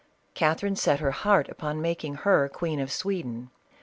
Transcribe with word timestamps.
Catherine 0.33 0.75
set 0.75 0.99
her 0.99 1.11
heart 1.11 1.47
upon 1.47 1.79
making 1.79 2.15
her 2.15 2.49
queen 2.49 2.79
of 2.79 2.91
Sweden. 2.91 3.51